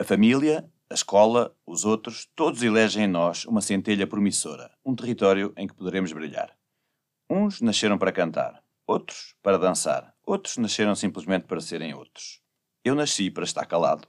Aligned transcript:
A 0.00 0.04
família, 0.04 0.64
a 0.88 0.94
escola, 0.94 1.52
os 1.66 1.84
outros, 1.84 2.30
todos 2.36 2.62
elegem 2.62 3.02
em 3.02 3.08
nós 3.08 3.44
uma 3.46 3.60
centelha 3.60 4.06
promissora, 4.06 4.70
um 4.84 4.94
território 4.94 5.52
em 5.56 5.66
que 5.66 5.74
poderemos 5.74 6.12
brilhar. 6.12 6.56
Uns 7.28 7.60
nasceram 7.60 7.98
para 7.98 8.12
cantar, 8.12 8.62
outros 8.86 9.34
para 9.42 9.58
dançar, 9.58 10.14
outros 10.24 10.56
nasceram 10.56 10.94
simplesmente 10.94 11.46
para 11.46 11.60
serem 11.60 11.94
outros. 11.94 12.40
Eu 12.84 12.94
nasci 12.94 13.28
para 13.28 13.42
estar 13.42 13.66
calado. 13.66 14.06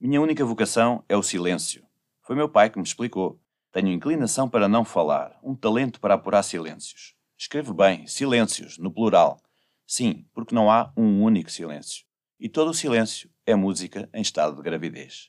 Minha 0.00 0.18
única 0.18 0.46
vocação 0.46 1.04
é 1.06 1.14
o 1.14 1.22
silêncio. 1.22 1.86
Foi 2.22 2.34
meu 2.34 2.48
pai 2.48 2.70
que 2.70 2.78
me 2.78 2.84
explicou. 2.84 3.38
Tenho 3.70 3.88
inclinação 3.88 4.48
para 4.48 4.66
não 4.66 4.82
falar, 4.82 5.38
um 5.42 5.54
talento 5.54 6.00
para 6.00 6.14
apurar 6.14 6.42
silêncios. 6.42 7.14
Escrevo 7.36 7.74
bem, 7.74 8.06
silêncios, 8.06 8.78
no 8.78 8.90
plural. 8.90 9.42
Sim, 9.86 10.24
porque 10.32 10.54
não 10.54 10.70
há 10.70 10.90
um 10.96 11.22
único 11.22 11.50
silêncio. 11.50 12.06
E 12.40 12.48
todo 12.48 12.70
o 12.70 12.74
silêncio 12.74 13.30
é 13.44 13.56
música 13.56 14.08
em 14.14 14.22
estado 14.22 14.56
de 14.56 14.62
gravidez. 14.62 15.28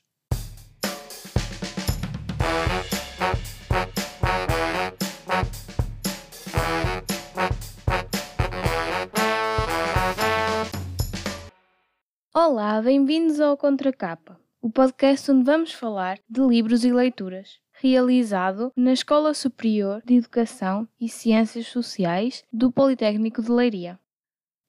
Olá, 12.32 12.80
bem-vindos 12.80 13.40
ao 13.40 13.56
Contracapa, 13.56 14.38
o 14.60 14.70
podcast 14.70 15.30
onde 15.30 15.44
vamos 15.44 15.72
falar 15.72 16.18
de 16.28 16.40
livros 16.40 16.84
e 16.84 16.92
leituras, 16.92 17.58
realizado 17.72 18.72
na 18.76 18.92
Escola 18.92 19.34
Superior 19.34 20.00
de 20.04 20.14
Educação 20.14 20.86
e 21.00 21.08
Ciências 21.08 21.66
Sociais 21.66 22.44
do 22.52 22.70
Politécnico 22.70 23.42
de 23.42 23.50
Leiria. 23.50 23.98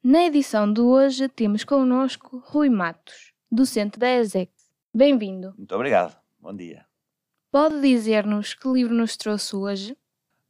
Na 0.03 0.23
edição 0.23 0.71
de 0.71 0.81
hoje 0.81 1.27
temos 1.27 1.63
connosco 1.63 2.41
Rui 2.45 2.69
Matos, 2.69 3.34
docente 3.55 3.97
da 3.97 4.09
ESEC. 4.19 4.51
Bem-vindo. 4.93 5.53
Muito 5.57 5.73
obrigado. 5.73 6.15
Bom 6.37 6.53
dia. 6.53 6.85
Pode 7.49 7.79
dizer-nos 7.79 8.53
que 8.53 8.67
livro 8.67 8.93
nos 8.93 9.15
trouxe 9.15 9.55
hoje? 9.55 9.97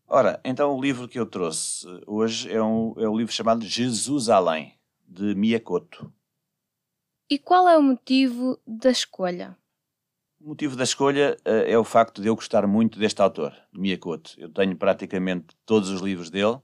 Ora, 0.07 0.41
então 0.43 0.75
o 0.75 0.81
livro 0.81 1.07
que 1.07 1.19
eu 1.19 1.25
trouxe 1.25 1.85
hoje 2.07 2.52
é, 2.52 2.61
um, 2.61 2.95
é 2.97 3.07
um 3.07 3.16
livro 3.16 3.31
chamado 3.31 3.63
Jesus 3.63 4.27
Além, 4.27 4.73
de 5.07 5.35
Miyakoto. 5.35 6.11
E 7.29 7.38
qual 7.38 7.69
é 7.69 7.77
o 7.77 7.81
motivo 7.81 8.59
da 8.66 8.89
escolha? 8.89 9.55
O 10.39 10.49
motivo 10.49 10.75
da 10.75 10.83
escolha 10.83 11.38
uh, 11.45 11.49
é 11.67 11.77
o 11.77 11.83
facto 11.83 12.22
de 12.22 12.27
eu 12.27 12.35
gostar 12.35 12.66
muito 12.67 12.97
deste 12.97 13.22
autor, 13.22 13.53
de 13.72 13.79
Miyakoto. 13.79 14.33
Eu 14.38 14.49
tenho 14.49 14.75
praticamente 14.75 15.55
todos 15.66 15.89
os 15.89 16.01
livros 16.01 16.29
dele, 16.29 16.57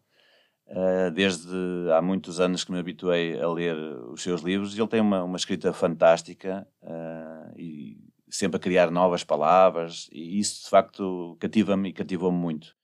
desde 1.13 1.49
há 1.91 2.01
muitos 2.01 2.39
anos 2.39 2.63
que 2.63 2.71
me 2.71 2.79
habituei 2.79 3.39
a 3.39 3.47
ler 3.49 3.75
os 4.09 4.21
seus 4.23 4.41
livros. 4.41 4.77
Ele 4.77 4.87
tem 4.87 5.01
uma, 5.01 5.23
uma 5.23 5.37
escrita 5.37 5.73
fantástica 5.73 6.67
uh, 6.81 7.53
e 7.57 7.97
sempre 8.29 8.57
a 8.57 8.59
criar 8.59 8.89
novas 8.89 9.23
palavras, 9.23 10.09
e 10.11 10.39
isso 10.39 10.63
de 10.63 10.69
facto 10.69 11.35
cativa-me 11.39 11.89
e 11.89 11.93
cativou-me 11.93 12.37
muito. 12.37 12.75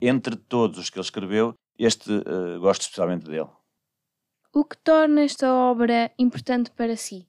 Entre 0.00 0.36
todos 0.36 0.78
os 0.78 0.88
que 0.88 0.98
ele 0.98 1.04
escreveu, 1.04 1.54
este 1.78 2.10
gosto 2.60 2.82
especialmente 2.82 3.26
dele. 3.26 3.50
O 4.54 4.64
que 4.64 4.78
torna 4.78 5.20
esta 5.20 5.52
obra 5.52 6.10
importante 6.18 6.70
para 6.70 6.96
si? 6.96 7.28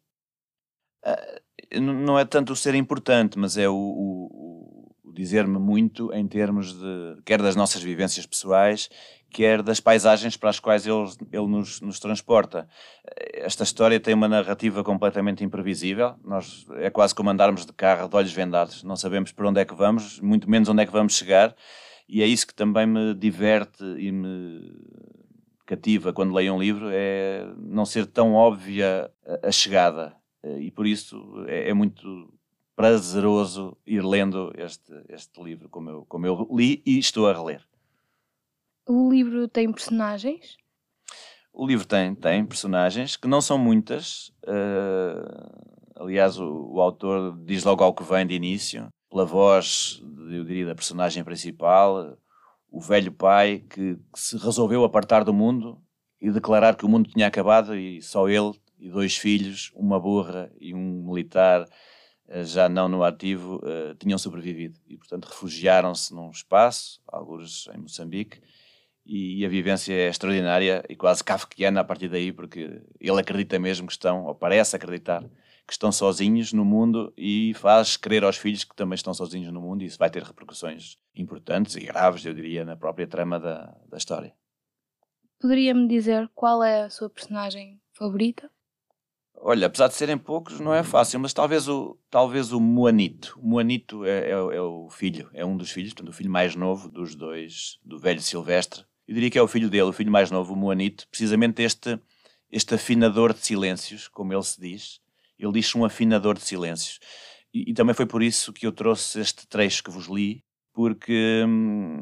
Não 1.81 2.17
é 2.17 2.23
tanto 2.23 2.53
o 2.53 2.55
ser 2.55 2.73
importante, 2.75 3.37
mas 3.37 3.57
é 3.57 3.67
o, 3.67 3.75
o 3.75 4.46
dizer-me 5.17 5.57
muito 5.57 6.13
em 6.13 6.27
termos 6.27 6.73
de 6.73 7.17
quer 7.25 7.41
das 7.41 7.55
nossas 7.55 7.81
vivências 7.81 8.25
pessoais, 8.25 8.89
quer 9.29 9.61
das 9.61 9.79
paisagens 9.79 10.37
para 10.37 10.49
as 10.49 10.59
quais 10.59 10.85
ele, 10.85 11.09
ele 11.31 11.47
nos, 11.47 11.81
nos, 11.81 11.99
transporta. 11.99 12.67
Esta 13.33 13.63
história 13.63 13.99
tem 13.99 14.13
uma 14.13 14.27
narrativa 14.27 14.83
completamente 14.83 15.43
imprevisível. 15.43 16.15
Nós, 16.23 16.65
é 16.75 16.89
quase 16.89 17.13
como 17.13 17.29
andarmos 17.29 17.65
de 17.65 17.73
carro 17.73 18.07
de 18.07 18.15
olhos 18.15 18.31
vendados. 18.31 18.83
Não 18.83 18.95
sabemos 18.95 19.31
para 19.31 19.49
onde 19.49 19.59
é 19.59 19.65
que 19.65 19.75
vamos, 19.75 20.19
muito 20.19 20.49
menos 20.49 20.69
onde 20.69 20.83
é 20.83 20.85
que 20.85 20.91
vamos 20.91 21.15
chegar. 21.17 21.55
E 22.07 22.21
é 22.21 22.25
isso 22.25 22.47
que 22.47 22.53
também 22.53 22.85
me 22.85 23.13
diverte 23.13 23.83
e 23.83 24.11
me 24.11 24.71
cativa 25.65 26.13
quando 26.13 26.33
leio 26.33 26.53
um 26.53 26.59
livro 26.59 26.87
é 26.89 27.45
não 27.57 27.85
ser 27.85 28.05
tão 28.05 28.33
óbvia 28.33 29.11
a, 29.43 29.51
chegada. 29.51 30.15
E 30.59 30.71
por 30.71 30.87
isso 30.87 31.45
é, 31.47 31.69
é, 31.69 31.73
muito 31.73 32.33
prazeroso 32.77 33.75
ir 33.87 34.05
lendo 34.05 34.53
este, 34.55 34.93
este 35.09 35.43
livro, 35.43 35.67
como 35.67 35.89
eu, 35.89 36.05
como 36.07 36.27
eu 36.27 36.47
li 36.51 36.83
e 36.85 36.99
estou 36.99 37.27
a 37.27 37.33
reler. 37.33 37.67
O 38.87 39.09
livro 39.09 39.47
tem 39.47 39.71
personagens? 39.71 40.57
O 41.51 41.65
livro 41.65 41.87
tem, 41.87 42.13
tem 42.13 42.45
personagens 42.45 43.17
que 43.17 43.27
não 43.27 43.41
são 43.41 43.57
muitas. 43.57 44.31
Uh, 44.43 45.95
aliás, 45.95 46.39
o, 46.39 46.75
o, 46.75 46.79
autor 46.79 47.35
diz 47.43 47.63
logo 47.63 47.83
ao 47.83 47.95
que 47.95 48.03
vem 48.03 48.27
de 48.27 48.35
início, 48.35 48.87
pela 49.09 49.25
voz, 49.25 49.99
eu 50.29 50.43
diria, 50.45 50.67
da 50.67 50.75
personagem 50.75 51.23
principal, 51.23 52.15
o 52.69 52.79
velho 52.79 53.11
pai 53.11 53.65
que, 53.67 53.95
que, 53.95 54.19
se 54.19 54.37
resolveu 54.37 54.83
apartar 54.83 55.23
do 55.23 55.33
mundo 55.33 55.81
e 56.21 56.29
declarar 56.29 56.75
que 56.75 56.85
o 56.85 56.89
mundo 56.89 57.09
tinha 57.09 57.25
acabado 57.25 57.75
e 57.75 58.03
só 58.03 58.29
ele 58.29 58.51
e 58.77 58.87
dois 58.87 59.17
filhos, 59.17 59.71
uma 59.73 59.99
burra 59.99 60.51
e 60.59 60.75
um 60.75 61.07
militar 61.07 61.65
já 62.43 62.67
não 62.67 62.87
no 62.87 63.03
ativo, 63.03 63.57
uh, 63.57 63.95
tinham 63.95 64.17
sobrevivido 64.17 64.79
e, 64.87 64.97
portanto, 64.97 65.25
refugiaram-se 65.25 66.13
num 66.13 66.29
espaço, 66.29 67.01
alguns 67.07 67.67
em 67.73 67.77
Moçambique, 67.77 68.41
e, 69.05 69.45
a 69.45 69.49
vivência 69.49 69.93
é 69.93 70.09
extraordinária 70.09 70.83
e 70.89 70.95
quase 70.95 71.23
kafkiana 71.23 71.79
a 71.79 71.83
partir 71.83 72.09
daí, 72.09 72.33
porque 72.33 72.81
ele 72.99 73.19
acredita 73.21 73.57
mesmo 73.57 73.87
que 73.87 73.93
estão, 73.93 74.25
ou 74.25 74.35
parece 74.35 74.75
acreditar, 74.75 75.23
que 75.65 75.71
estão 75.71 75.91
sozinhos 75.91 76.51
no 76.51 76.65
mundo 76.65 77.13
e 77.17 77.53
faz 77.55 77.95
crer 77.95 78.23
aos 78.25 78.37
filhos 78.37 78.65
que 78.65 78.75
também 78.75 78.95
estão 78.95 79.13
sozinhos 79.13 79.51
no 79.53 79.61
mundo 79.61 79.81
e 79.81 79.85
isso 79.85 79.97
vai 79.97 80.09
ter 80.09 80.23
repercussões 80.23 80.97
importantes 81.15 81.75
e 81.75 81.81
graves, 81.81 82.25
eu 82.25 82.33
diria, 82.33 82.65
na 82.65 82.75
própria 82.75 83.07
trama 83.07 83.39
da, 83.39 83.73
da 83.87 83.97
história. 83.97 84.33
Poderia-me 85.39 85.87
dizer 85.87 86.29
qual 86.33 86.63
é 86.63 86.83
a 86.83 86.89
sua 86.89 87.09
personagem 87.09 87.79
favorita? 87.93 88.49
Olha, 89.39 89.67
apesar 89.67 89.87
de 89.87 89.93
serem 89.93 90.17
poucos, 90.17 90.59
não 90.59 90.73
é 90.73 90.83
fácil, 90.83 91.19
mas 91.19 91.31
talvez 91.31 91.67
o, 91.67 91.97
talvez 92.09 92.51
o 92.51 92.59
Moanito. 92.59 93.37
O 93.41 93.47
Moanito 93.47 94.03
é, 94.03 94.29
é, 94.29 94.31
é 94.31 94.61
o 94.61 94.89
filho, 94.89 95.29
é 95.33 95.45
um 95.45 95.55
dos 95.55 95.71
filhos, 95.71 95.93
portanto, 95.93 96.09
o 96.09 96.15
filho 96.15 96.29
mais 96.29 96.55
novo 96.55 96.89
dos 96.89 97.15
dois, 97.15 97.77
do 97.83 97.99
velho 97.99 98.21
Silvestre. 98.21 98.83
Eu 99.07 99.13
diria 99.13 99.29
que 99.29 99.37
é 99.37 99.41
o 99.41 99.47
filho 99.47 99.69
dele, 99.69 99.83
o 99.83 99.93
filho 99.93 100.11
mais 100.11 100.31
novo, 100.31 100.53
o 100.53 100.55
Moanito, 100.57 101.07
precisamente 101.09 101.61
este, 101.61 101.99
este 102.51 102.73
afinador 102.73 103.33
de 103.33 103.39
silêncios, 103.39 104.07
como 104.07 104.33
ele 104.33 104.43
se 104.43 104.59
diz, 104.59 104.99
ele 105.37 105.53
diz 105.53 105.73
um 105.75 105.85
afinador 105.85 106.35
de 106.35 106.41
silêncios. 106.41 106.99
E, 107.53 107.71
e, 107.71 107.73
também 107.73 107.93
foi 107.93 108.05
por 108.05 108.21
isso 108.21 108.51
que 108.51 108.67
eu 108.67 108.71
trouxe 108.71 109.19
este 109.19 109.47
trecho 109.47 109.83
que 109.83 109.91
vos 109.91 110.07
li, 110.07 110.43
porque 110.73 111.43
hum, 111.47 111.99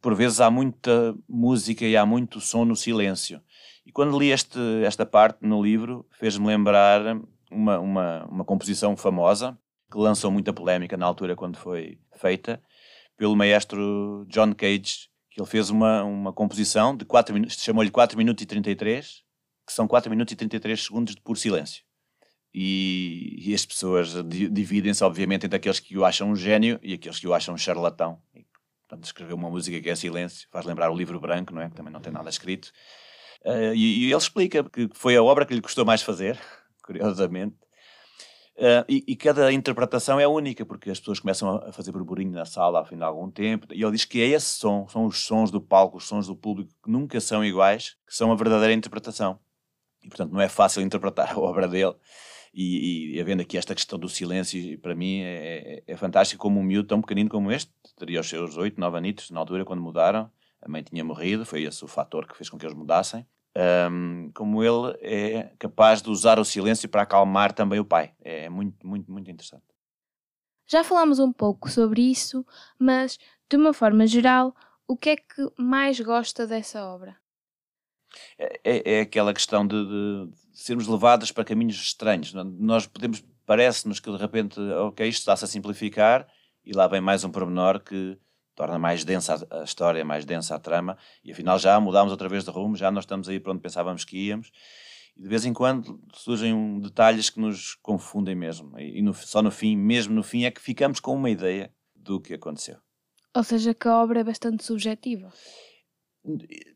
por 0.00 0.14
vezes 0.14 0.40
há 0.40 0.50
muita 0.50 1.16
música 1.28 1.84
e 1.84 1.96
há 1.96 2.04
muito 2.04 2.40
som 2.40 2.64
no 2.64 2.76
silêncio. 2.76 3.40
E 3.86 3.92
quando 3.92 4.18
li 4.18 4.30
este, 4.30 4.58
esta 4.84 5.04
parte 5.04 5.38
no 5.42 5.62
livro, 5.62 6.06
fez-me 6.12 6.46
lembrar 6.46 7.00
uma, 7.50 7.78
uma, 7.78 8.24
uma 8.26 8.44
composição 8.44 8.96
famosa, 8.96 9.58
que 9.90 9.98
lançou 9.98 10.30
muita 10.30 10.52
polémica 10.52 10.96
na 10.96 11.06
altura 11.06 11.36
quando 11.36 11.56
foi 11.56 11.98
feita, 12.16 12.62
pelo 13.16 13.36
maestro 13.36 14.24
John 14.28 14.54
Cage, 14.54 15.08
que 15.30 15.40
ele 15.40 15.48
fez 15.48 15.70
uma, 15.70 16.02
uma 16.02 16.32
composição 16.32 16.96
de 16.96 17.04
4 17.04 17.34
minutos, 17.34 17.56
chamou-lhe 17.62 17.90
4 17.90 18.16
minutos 18.16 18.42
e 18.42 18.46
33, 18.46 19.22
que 19.66 19.72
são 19.72 19.86
4 19.86 20.10
minutos 20.10 20.32
e 20.32 20.36
33 20.36 20.82
segundos 20.82 21.14
de 21.14 21.20
puro 21.20 21.38
silêncio 21.38 21.84
e, 22.54 23.50
e 23.50 23.52
as 23.52 23.66
pessoas 23.66 24.14
dividem-se, 24.24 25.02
obviamente, 25.02 25.44
entre 25.44 25.56
aqueles 25.56 25.80
que 25.80 25.98
o 25.98 26.04
acham 26.04 26.30
um 26.30 26.36
gênio 26.36 26.78
e 26.82 26.94
aqueles 26.94 27.18
que 27.18 27.26
o 27.26 27.34
acham 27.34 27.54
um 27.54 27.58
charlatão. 27.58 28.22
Portanto, 28.82 29.04
escreveu 29.04 29.34
uma 29.34 29.50
música 29.50 29.80
que 29.80 29.90
é 29.90 29.96
silêncio, 29.96 30.46
faz 30.52 30.64
lembrar 30.64 30.90
o 30.90 30.96
livro 30.96 31.18
branco, 31.18 31.52
não 31.52 31.60
é? 31.60 31.68
Que 31.68 31.74
também 31.74 31.92
não 31.92 32.00
tem 32.00 32.12
nada 32.12 32.30
escrito. 32.30 32.70
Uh, 33.44 33.74
e, 33.74 34.04
e, 34.04 34.04
ele 34.06 34.16
explica 34.16 34.64
que 34.64 34.88
foi 34.94 35.16
a 35.16 35.22
obra 35.22 35.44
que 35.44 35.54
lhe 35.54 35.60
custou 35.60 35.84
mais 35.84 36.02
fazer, 36.02 36.38
curiosamente. 36.82 37.56
Uh, 38.56 38.84
e, 38.88 39.04
e, 39.08 39.16
cada 39.16 39.52
interpretação 39.52 40.18
é 40.18 40.26
única, 40.26 40.64
porque 40.64 40.90
as 40.90 40.98
pessoas 40.98 41.20
começam 41.20 41.56
a 41.56 41.72
fazer 41.72 41.92
burburinho 41.92 42.32
na 42.32 42.44
sala 42.44 42.78
ao 42.78 42.86
fim 42.86 42.96
de 42.96 43.02
algum 43.02 43.30
tempo, 43.30 43.66
e 43.72 43.82
ele 43.82 43.92
diz 43.92 44.04
que 44.04 44.22
é 44.22 44.26
esse 44.28 44.58
som, 44.58 44.86
são 44.88 45.04
os 45.06 45.24
sons 45.24 45.50
do 45.50 45.60
palco, 45.60 45.98
os 45.98 46.04
sons 46.04 46.26
do 46.26 46.36
público, 46.36 46.72
que 46.82 46.90
nunca 46.90 47.20
são 47.20 47.44
iguais, 47.44 47.96
que 48.06 48.14
são 48.14 48.32
a 48.32 48.36
verdadeira 48.36 48.72
interpretação. 48.72 49.38
E, 50.02 50.08
portanto, 50.08 50.32
não 50.32 50.40
é 50.40 50.48
fácil 50.48 50.82
interpretar 50.82 51.32
a 51.34 51.38
obra 51.38 51.68
dele 51.68 51.94
e, 52.54 53.16
e 53.16 53.20
havendo 53.20 53.42
aqui 53.42 53.58
esta 53.58 53.74
questão 53.74 53.98
do 53.98 54.08
silêncio, 54.08 54.78
para 54.78 54.94
mim 54.94 55.20
é, 55.22 55.82
é, 55.88 55.92
é 55.92 55.96
fantástico 55.96 56.40
como 56.40 56.60
um 56.60 56.62
miúdo 56.62 56.86
tão 56.86 57.00
pequenino 57.00 57.28
como 57.28 57.50
este, 57.50 57.72
teria 57.96 58.20
os 58.20 58.28
seus 58.28 58.56
8, 58.56 58.80
9 58.80 58.96
anitos 58.96 59.30
na 59.30 59.40
altura 59.40 59.64
quando 59.64 59.82
mudaram, 59.82 60.30
a 60.62 60.68
mãe 60.68 60.82
tinha 60.82 61.04
morrido, 61.04 61.44
foi 61.44 61.64
esse 61.64 61.84
o 61.84 61.88
fator 61.88 62.26
que 62.26 62.36
fez 62.36 62.48
com 62.48 62.56
que 62.56 62.64
eles 62.64 62.76
mudassem. 62.76 63.26
Um, 63.56 64.32
como 64.34 64.64
ele 64.64 64.98
é 65.00 65.52
capaz 65.60 66.02
de 66.02 66.10
usar 66.10 66.40
o 66.40 66.44
silêncio 66.44 66.88
para 66.88 67.02
acalmar 67.02 67.52
também 67.52 67.78
o 67.78 67.84
pai. 67.84 68.12
É 68.20 68.48
muito, 68.48 68.84
muito, 68.84 69.10
muito 69.10 69.30
interessante. 69.30 69.62
Já 70.66 70.82
falámos 70.82 71.18
um 71.18 71.32
pouco 71.32 71.70
sobre 71.70 72.02
isso, 72.02 72.44
mas 72.78 73.18
de 73.48 73.56
uma 73.56 73.72
forma 73.72 74.06
geral, 74.06 74.54
o 74.88 74.96
que 74.96 75.10
é 75.10 75.16
que 75.16 75.48
mais 75.56 76.00
gosta 76.00 76.46
dessa 76.46 76.84
obra? 76.84 77.16
É, 78.38 78.60
é, 78.64 78.92
é 78.94 79.00
aquela 79.02 79.34
questão 79.34 79.66
de, 79.66 79.76
de, 79.84 80.30
sermos 80.52 80.86
levados 80.86 81.30
para 81.30 81.44
caminhos 81.44 81.76
estranhos. 81.76 82.32
Nós 82.32 82.86
podemos 82.86 83.22
parece-nos 83.46 84.00
que 84.00 84.10
de 84.10 84.16
repente, 84.16 84.58
ok, 84.60 85.06
isto 85.06 85.20
está-se 85.20 85.44
a 85.44 85.48
simplificar 85.48 86.26
e 86.64 86.72
lá 86.72 86.86
vem 86.86 87.00
mais 87.00 87.24
um 87.24 87.30
pormenor 87.30 87.80
que 87.80 88.18
torna 88.54 88.78
mais 88.78 89.04
densa 89.04 89.46
a 89.50 89.64
história, 89.64 90.04
mais 90.04 90.24
densa 90.24 90.54
a 90.54 90.58
trama, 90.58 90.96
e 91.24 91.32
afinal 91.32 91.58
já 91.58 91.78
mudámos 91.80 92.12
outra 92.12 92.28
vez 92.28 92.44
de 92.44 92.50
rumo, 92.50 92.76
já 92.76 92.90
nós 92.90 93.04
estamos 93.04 93.28
aí 93.28 93.40
para 93.40 93.52
onde 93.52 93.60
pensávamos 93.60 94.04
que 94.04 94.16
íamos, 94.16 94.50
e 95.16 95.22
de 95.22 95.28
vez 95.28 95.44
em 95.44 95.52
quando 95.52 96.00
surgem 96.12 96.80
detalhes 96.80 97.30
que 97.30 97.40
nos 97.40 97.74
confundem 97.76 98.34
mesmo, 98.34 98.78
e 98.78 99.00
no, 99.02 99.14
só 99.14 99.42
no 99.42 99.50
fim, 99.50 99.76
mesmo 99.76 100.14
no 100.14 100.22
fim, 100.22 100.44
é 100.44 100.50
que 100.50 100.60
ficamos 100.60 101.00
com 101.00 101.14
uma 101.14 101.30
ideia 101.30 101.72
do 101.94 102.20
que 102.20 102.34
aconteceu. 102.34 102.76
Ou 103.34 103.42
seja, 103.42 103.74
que 103.74 103.88
a 103.88 103.96
obra 103.96 104.20
é 104.20 104.24
bastante 104.24 104.64
subjetiva. 104.64 105.32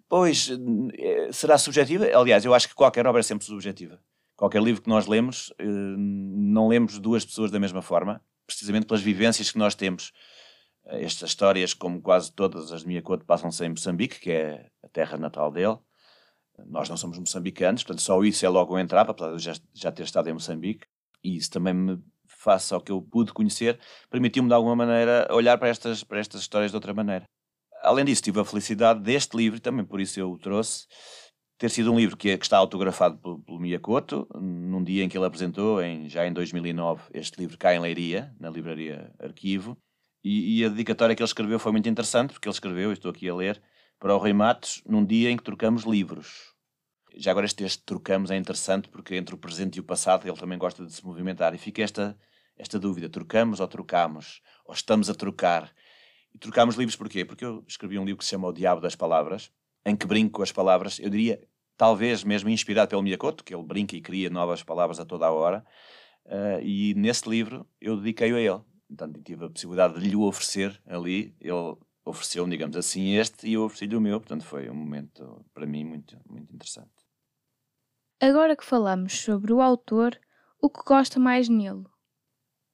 Pois, 0.08 0.50
eh, 0.98 1.30
será 1.32 1.56
subjetiva? 1.56 2.04
Aliás, 2.14 2.44
eu 2.44 2.52
acho 2.52 2.68
que 2.68 2.74
qualquer 2.74 3.06
obra 3.06 3.20
é 3.20 3.22
sempre 3.22 3.46
subjetiva. 3.46 4.00
Qualquer 4.36 4.62
livro 4.62 4.82
que 4.82 4.88
nós 4.88 5.06
lemos, 5.06 5.52
eh, 5.58 5.64
não 5.66 6.68
lemos 6.68 6.98
duas 6.98 7.24
pessoas 7.24 7.50
da 7.50 7.60
mesma 7.60 7.80
forma, 7.80 8.20
precisamente 8.46 8.86
pelas 8.86 9.02
vivências 9.02 9.50
que 9.52 9.58
nós 9.58 9.74
temos. 9.74 10.12
Estas 10.88 11.30
histórias, 11.30 11.74
como 11.74 12.00
quase 12.00 12.32
todas 12.32 12.72
as 12.72 12.82
de 12.82 12.88
Miyakoto, 12.88 13.24
passam-se 13.24 13.64
em 13.64 13.70
Moçambique, 13.70 14.18
que 14.18 14.30
é 14.30 14.70
a 14.82 14.88
terra 14.88 15.18
natal 15.18 15.50
dele. 15.50 15.78
Nós 16.66 16.88
não 16.88 16.96
somos 16.96 17.18
moçambicanos, 17.18 17.84
portanto, 17.84 18.02
só 18.02 18.22
isso 18.24 18.44
é 18.44 18.48
logo 18.48 18.78
entrar, 18.78 19.08
apesar 19.08 19.28
de 19.28 19.34
eu 19.34 19.38
já, 19.38 19.54
já 19.72 19.92
ter 19.92 20.02
estado 20.02 20.28
em 20.28 20.32
Moçambique. 20.32 20.86
E 21.22 21.36
isso 21.36 21.50
também 21.50 21.74
me 21.74 22.02
face 22.26 22.72
ao 22.72 22.80
que 22.80 22.92
eu 22.92 23.02
pude 23.02 23.32
conhecer, 23.32 23.78
permitiu-me 24.10 24.48
de 24.48 24.54
alguma 24.54 24.76
maneira 24.76 25.28
olhar 25.30 25.58
para 25.58 25.68
estas, 25.68 26.04
para 26.04 26.20
estas 26.20 26.40
histórias 26.40 26.70
de 26.70 26.76
outra 26.76 26.94
maneira. 26.94 27.24
Além 27.82 28.04
disso, 28.04 28.22
tive 28.22 28.40
a 28.40 28.44
felicidade 28.44 29.00
deste 29.00 29.36
livro, 29.36 29.60
também 29.60 29.84
por 29.84 30.00
isso 30.00 30.18
eu 30.18 30.30
o 30.30 30.38
trouxe, 30.38 30.86
ter 31.58 31.70
sido 31.70 31.92
um 31.92 31.96
livro 31.96 32.16
que, 32.16 32.30
é, 32.30 32.38
que 32.38 32.44
está 32.44 32.56
autografado 32.56 33.18
pelo, 33.18 33.40
pelo 33.40 33.58
Miyakoto, 33.58 34.28
num 34.34 34.82
dia 34.82 35.04
em 35.04 35.08
que 35.08 35.18
ele 35.18 35.26
apresentou, 35.26 35.82
em, 35.82 36.08
já 36.08 36.26
em 36.26 36.32
2009, 36.32 37.02
este 37.12 37.38
livro 37.40 37.58
cá 37.58 37.74
em 37.74 37.80
Leiria, 37.80 38.34
na 38.38 38.50
livraria 38.50 39.12
Arquivo, 39.18 39.76
e, 40.22 40.60
e, 40.60 40.64
a 40.64 40.68
dedicatória 40.68 41.14
que 41.14 41.22
ele 41.22 41.28
escreveu 41.28 41.58
foi 41.58 41.72
muito 41.72 41.88
interessante, 41.88 42.32
porque 42.32 42.48
ele 42.48 42.54
escreveu, 42.54 42.92
estou 42.92 43.10
aqui 43.10 43.28
a 43.28 43.34
ler, 43.34 43.62
para 43.98 44.14
o 44.14 44.18
Rei 44.18 44.32
Matos, 44.32 44.82
num 44.86 45.04
dia 45.04 45.30
em 45.30 45.36
que 45.36 45.42
trocamos 45.42 45.84
livros. 45.84 46.54
Já 47.16 47.30
agora 47.30 47.46
este 47.46 47.64
texto 47.64 47.82
trocamos 47.84 48.30
é 48.30 48.36
interessante, 48.36 48.88
porque 48.88 49.16
entre 49.16 49.34
o 49.34 49.38
presente 49.38 49.76
e 49.76 49.80
o 49.80 49.84
passado 49.84 50.26
ele 50.28 50.36
também 50.36 50.58
gosta 50.58 50.84
de 50.84 50.92
se 50.92 51.04
movimentar, 51.04 51.54
e 51.54 51.58
fica 51.58 51.82
esta, 51.82 52.18
esta 52.56 52.78
dúvida, 52.78 53.08
trocamos 53.08 53.60
ou 53.60 53.68
trocamos? 53.68 54.42
Ou 54.64 54.74
estamos 54.74 55.08
a 55.08 55.14
trocar? 55.14 55.72
E 56.34 56.38
trocamos 56.38 56.76
livros 56.76 56.96
porquê? 56.96 57.24
Porque 57.24 57.44
eu 57.44 57.64
escrevi 57.66 57.98
um 57.98 58.04
livro 58.04 58.18
que 58.18 58.24
se 58.24 58.30
chama 58.30 58.48
O 58.48 58.52
Diabo 58.52 58.80
das 58.80 58.94
Palavras, 58.94 59.50
em 59.84 59.96
que 59.96 60.06
brinco 60.06 60.32
com 60.32 60.42
as 60.42 60.52
palavras, 60.52 60.98
eu 60.98 61.08
diria, 61.08 61.40
talvez 61.76 62.24
mesmo 62.24 62.50
inspirado 62.50 62.90
pelo 62.90 63.02
Miyakoto, 63.02 63.42
que 63.42 63.54
ele 63.54 63.62
brinca 63.62 63.96
e 63.96 64.00
cria 64.00 64.28
novas 64.28 64.62
palavras 64.62 65.00
a 65.00 65.04
toda 65.04 65.26
a 65.26 65.30
hora, 65.30 65.64
uh, 66.26 66.60
e 66.62 66.94
nesse 66.94 67.28
livro 67.28 67.66
eu 67.80 67.96
dediquei-o 67.96 68.36
a 68.36 68.40
ele. 68.40 68.60
Portanto, 68.88 69.20
tive 69.22 69.44
a 69.44 69.50
possibilidade 69.50 70.00
de 70.00 70.08
lhe 70.08 70.16
oferecer 70.16 70.80
ali, 70.86 71.36
ele 71.40 71.76
ofereceu, 72.04 72.48
digamos 72.48 72.76
assim, 72.76 73.14
este 73.14 73.46
e 73.46 73.52
eu 73.52 73.64
ofereci-lhe 73.64 73.94
o 73.94 74.00
meu, 74.00 74.18
portanto 74.18 74.44
foi 74.44 74.68
um 74.70 74.74
momento 74.74 75.44
para 75.52 75.66
mim 75.66 75.84
muito, 75.84 76.18
muito 76.26 76.52
interessante. 76.54 76.90
Agora 78.20 78.56
que 78.56 78.64
falamos 78.64 79.12
sobre 79.20 79.52
o 79.52 79.60
autor, 79.60 80.18
o 80.60 80.68
que 80.68 80.82
gosta 80.84 81.20
mais 81.20 81.48
nele? 81.48 81.84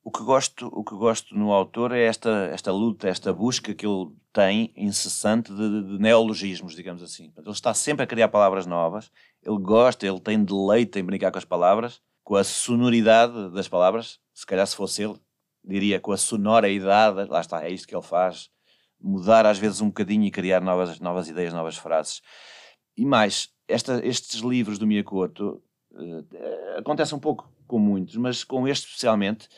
O 0.03 0.11
que 0.11 0.23
gosto, 0.23 0.69
o 0.69 0.85
que 0.85 0.95
gosto 0.95 1.35
no 1.35 1.53
autor 1.53 1.93
é 1.93 2.05
esta, 2.05 2.31
esta 2.53 2.71
luta, 2.71 3.09
esta 3.09 3.33
busca 3.33 3.75
que 3.75 3.87
ele 3.87 4.11
tem 4.33 4.73
incessante 4.77 5.53
de, 5.53 5.83
de 5.83 5.99
neologismos, 5.99 6.75
digamos 6.75 7.03
assim. 7.03 7.33
Ele 7.37 7.51
está 7.51 7.73
sempre 7.73 8.05
a 8.05 8.07
criar 8.07 8.29
palavras 8.29 8.67
novas, 8.67 9.11
ele 9.43 9.59
gosta, 9.59 10.07
ele 10.07 10.21
tem 10.21 10.43
deleite 10.43 10.99
em 10.99 11.05
brincar 11.05 11.33
com 11.33 11.39
as 11.39 11.45
palavras, 11.45 12.03
com 12.23 12.37
a 12.37 12.45
sonoridade 12.45 13.51
das 13.51 13.69
palavras. 13.69 14.21
Se 14.33 14.47
calhar, 14.47 14.67
se 14.67 14.77
fosse 14.77 15.03
ele, 15.03 15.19
diria 15.65 15.99
com 15.99 16.13
a 16.13 16.17
sonoridade, 16.17 17.29
lá 17.29 17.41
está, 17.41 17.65
é 17.65 17.71
isto 17.71 17.89
que 17.89 17.95
ele 17.95 18.03
faz, 18.03 18.51
mudar 19.01 19.47
às 19.47 19.59
vezes 19.59 19.81
um 19.81 19.89
bocadinho 19.89 20.25
e 20.25 20.31
criar 20.31 20.61
novas, 20.61 21.01
novas 21.01 21.29
ideias, 21.29 21.53
novas 21.53 21.77
frases. 21.77 22.23
E 22.97 23.05
mais, 23.05 23.49
esta, 23.67 24.05
estes 24.07 24.41
livros 24.41 24.79
do 24.79 24.87
Miyakoto 24.87 25.63
uh, 25.93 26.79
acontece 26.79 27.15
um 27.15 27.19
pouco 27.19 27.51
com 27.67 27.79
muitos, 27.79 28.17
mas 28.17 28.45
com 28.45 28.69
este 28.69 28.87
especialmente 28.87 29.49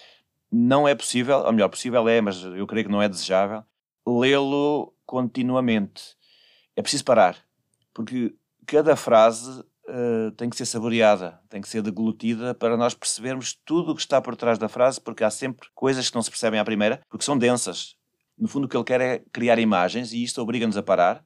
não 0.51 0.87
é 0.87 0.95
possível, 0.95 1.39
ou 1.39 1.53
melhor, 1.53 1.69
possível 1.69 2.09
é, 2.09 2.21
mas 2.21 2.43
eu 2.43 2.67
creio 2.67 2.87
que 2.87 2.93
não 2.93 3.03
é 3.03 3.09
desejável, 3.09 3.65
lê-lo 4.07 4.95
continuamente. 5.05 6.17
É 6.75 6.83
preciso 6.83 7.05
parar, 7.05 7.37
porque 7.93 8.35
cada 8.65 8.97
frase 8.97 9.65
uh, 9.89 10.31
tem 10.33 10.51
que 10.51 10.57
ser 10.57 10.67
saboreada, 10.67 11.41
tem 11.49 11.61
que 11.61 11.69
ser 11.69 11.83
deglutida 11.83 12.55
para 12.55 12.77
nós 12.77 12.95
percebermos 12.95 13.55
tudo 13.65 13.93
o 13.93 13.95
que 13.95 14.01
está 14.01 14.21
por 14.21 14.37
trás 14.37 14.59
da 14.59 14.69
frase, 14.69 15.01
porque 15.01 15.25
há 15.25 15.31
sempre 15.31 15.69
coisas 15.75 16.09
que 16.09 16.15
não 16.15 16.23
se 16.23 16.31
percebem 16.31 16.61
à 16.61 16.65
primeira, 16.65 17.01
porque 17.09 17.25
são 17.25 17.39
densas. 17.39 17.97
No 18.37 18.49
fundo, 18.49 18.67
o 18.67 18.69
que 18.69 18.77
ele 18.77 18.85
quer 18.85 19.01
é 19.01 19.19
criar 19.33 19.59
imagens 19.59 20.13
e 20.13 20.23
isto 20.23 20.41
obriga-nos 20.43 20.77
a 20.77 20.83
parar, 20.83 21.25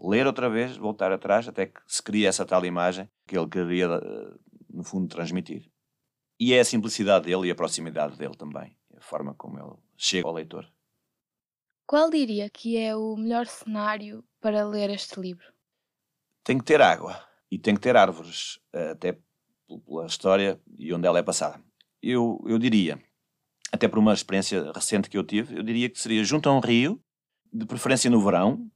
ler 0.00 0.26
outra 0.26 0.48
vez, 0.48 0.76
voltar 0.76 1.12
atrás, 1.12 1.48
até 1.48 1.66
que 1.66 1.80
se 1.86 2.02
cria 2.02 2.28
essa 2.28 2.44
tal 2.44 2.64
imagem 2.64 3.08
que 3.26 3.36
ele 3.36 3.48
queria, 3.48 3.86
eh, 3.86 4.34
no 4.68 4.82
fundo, 4.82 5.08
transmitir. 5.08 5.70
E 6.38 6.54
é 6.54 6.60
a 6.60 6.64
simplicidade 6.64 7.26
dele 7.26 7.48
e 7.48 7.50
a 7.50 7.54
proximidade 7.54 8.16
dele 8.16 8.34
também, 8.34 8.76
a 8.96 9.00
forma 9.00 9.34
como 9.34 9.58
ele 9.58 9.76
chega 9.96 10.26
ao 10.26 10.34
leitor. 10.34 10.66
Qual 11.86 12.08
diria 12.08 12.48
que 12.48 12.76
é 12.78 12.94
o 12.94 13.16
melhor 13.16 13.46
cenário 13.46 14.24
para 14.40 14.64
ler 14.64 14.90
este 14.90 15.18
livro? 15.18 15.52
Tem 16.44 16.56
que 16.56 16.64
ter 16.64 16.80
água 16.80 17.29
e 17.50 17.58
tem 17.58 17.74
que 17.74 17.80
ter 17.80 17.96
árvores, 17.96 18.60
até 18.92 19.18
pela 19.86 20.06
história 20.06 20.60
e 20.78 20.92
onde 20.92 21.06
ela 21.06 21.18
é 21.18 21.22
passada. 21.22 21.62
Eu, 22.02 22.42
eu 22.46 22.58
diria, 22.58 23.00
até 23.72 23.86
por 23.86 23.98
uma 23.98 24.12
experiência 24.12 24.72
recente 24.72 25.08
que 25.08 25.16
eu 25.16 25.24
tive, 25.24 25.56
eu 25.56 25.62
diria 25.62 25.88
que 25.88 25.98
seria 25.98 26.24
junto 26.24 26.48
a 26.48 26.52
um 26.52 26.60
rio, 26.60 27.00
de 27.52 27.66
preferência 27.66 28.10
no 28.10 28.22
verão, 28.22 28.70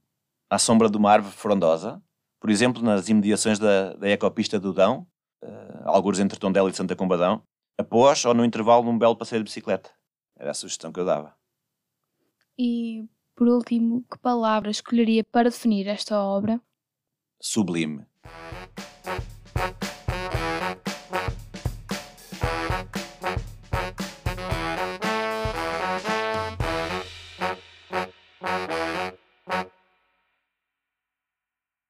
à 0.49 0.59
sombra 0.59 0.89
de 0.89 0.97
uma 0.97 1.11
árvore 1.11 1.35
frondosa, 1.35 2.01
por 2.39 2.49
exemplo, 2.49 2.83
nas 2.83 3.09
imediações 3.09 3.57
da, 3.57 3.93
da 3.93 4.09
ecopista 4.09 4.59
do 4.59 4.73
Dão, 4.73 5.07
uh, 5.43 5.81
alguns 5.85 6.19
entre 6.19 6.37
Tondela 6.37 6.69
e 6.69 6.73
Santa 6.73 6.95
Combadão, 6.95 7.41
após 7.77 8.23
ou 8.25 8.33
no 8.33 8.45
intervalo 8.45 8.83
de 8.83 8.89
um 8.89 8.97
belo 8.97 9.15
passeio 9.15 9.41
de 9.41 9.45
bicicleta. 9.45 9.89
Era 10.37 10.51
a 10.51 10.53
sugestão 10.53 10.91
que 10.91 10.99
eu 10.99 11.05
dava. 11.05 11.35
E, 12.57 13.07
por 13.35 13.47
último, 13.47 14.05
que 14.11 14.17
palavra 14.19 14.69
escolheria 14.69 15.23
para 15.23 15.49
definir 15.49 15.87
esta 15.87 16.21
obra? 16.21 16.61
Sublime. 17.41 18.05
Bye. 18.75 19.34